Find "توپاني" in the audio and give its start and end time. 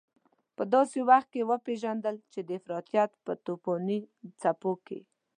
3.45-3.99